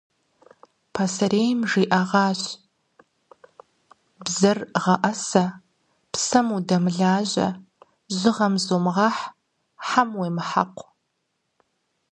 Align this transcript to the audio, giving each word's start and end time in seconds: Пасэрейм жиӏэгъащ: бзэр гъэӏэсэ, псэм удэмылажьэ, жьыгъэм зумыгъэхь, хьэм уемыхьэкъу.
Пасэрейм 0.93 1.59
жиӏэгъащ: 1.69 2.41
бзэр 4.23 4.57
гъэӏэсэ, 4.83 5.45
псэм 6.11 6.47
удэмылажьэ, 6.55 7.47
жьыгъэм 8.17 8.53
зумыгъэхь, 8.65 9.23
хьэм 9.87 10.09
уемыхьэкъу. 10.19 10.87